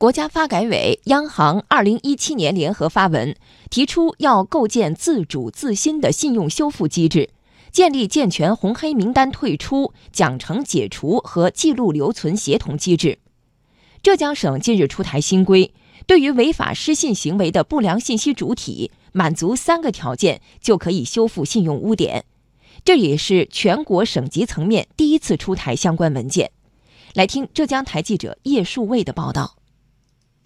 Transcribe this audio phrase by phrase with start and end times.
[0.00, 3.36] 国家发改委、央行二零一七年联合发文，
[3.68, 7.28] 提出要构建自主自新的信用修复机制，
[7.70, 13.18] 建立健全红黑名单退出、奖惩解除和记录留存协同机制。
[14.02, 15.74] 浙江省近日出台新规，
[16.06, 22.24] 对于违法失信行为的不良信息主体，满足三个条件就可以修复信用污点。
[22.82, 26.52] 这也是全国省级层面第一次出台相关文件。
[27.12, 29.59] 来听浙江台记者叶树卫的报道。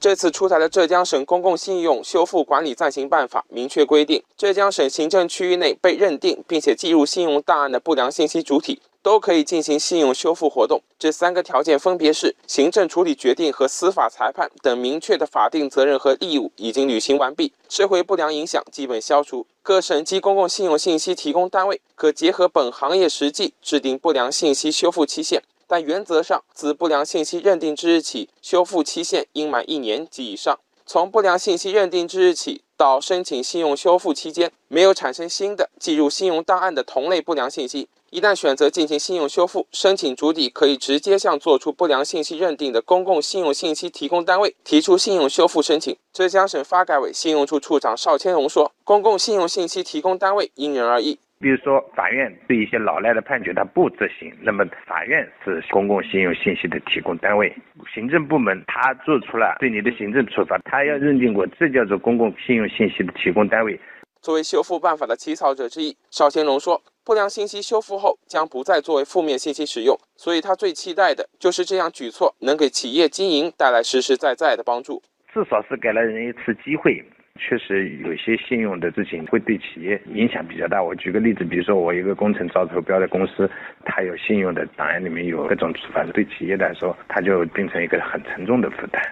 [0.00, 8.80] 这次出台的浙江省公共信用修复管理暂行办法明确规定，浙江省行政区域内被认定并且记入信用档案的不良信息主体。
[9.02, 10.82] 都可以进行信用修复活动。
[10.98, 19.46] 这三个条件分别是：行政处理决定和司法裁判等明确的法定责任和义务已经履行完毕，社会不良影响基本消除。
[19.62, 30.58] 各省级公共信用信息提供单位可结合本行业实际制定不良信息修复期限，但原则上自不良信息认定之日起，修复期限应满一年及以上。
[30.84, 37.88] 从不良信息认定之日起到申请信用修复期间，没有产生新的记入信用档案的同类不良信息。
[38.10, 45.96] 一旦选择进行信用修复，申请主体可以直接向作出不良信息认定的公共信用信息提供单位提出信用修复申请。
[46.12, 57.48] 浙江省发改委信用处处长邵千荣说：“公共信用信息提供单位因人而异，比如说法院对一些老赖的判决他不执行，那么法院是公共信用信息的提供单位；
[57.94, 63.80] 行政部门他做出了对你的行政处罚，他要认定过，这叫做公共信用信息的提供单位。”
[64.20, 66.82] 作为修复办法的起草者之一，邵先荣说。
[67.02, 75.02] 不良信息修复后将不再作为负面信息使用，所以他最期待的就是这样举措能给企业经营带来实实在在的帮助。
[75.32, 77.02] 至少是给了人一次机会。
[77.40, 80.82] 确实有些信用的事情会对企业影响比较大。
[80.82, 83.50] 我举个例子，比如说我一个工程招投标的公司，
[83.84, 89.02] 它有信用的档案里面有各种处罚，对企业来说，它就变成一个很沉重的负担。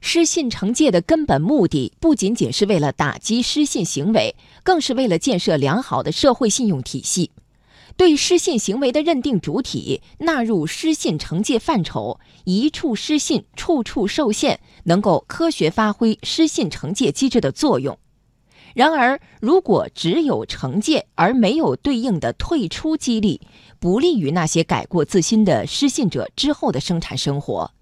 [0.00, 7.30] 失信惩戒的根本目的不仅仅是为了打击失信行为，更是为了建设良好的社会信用体系。
[7.96, 17.98] 对失信行为的认定主体纳入失信惩戒范畴，一处失信，处处受限，能够科学发挥失信惩戒机制的作用。
[18.74, 23.40] 然而，如果只有惩戒而没有对应的退出激励，
[23.80, 27.72] 不利于那些改过自新的失信者之后的生产生活。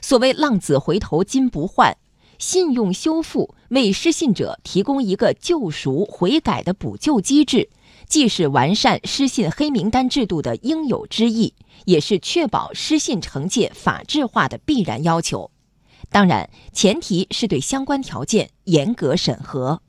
[0.00, 1.98] 所谓“浪子回头金不换”，
[2.38, 7.68] 信用修复为失信者提供一个救赎、悔改的补救机制，
[8.08, 11.54] 既是完善失信黑名单制度的应有之义，
[11.84, 15.50] 也是确保失信惩戒法治化的必然要求。
[16.10, 19.80] 当然，前提是对相关条件严格审核。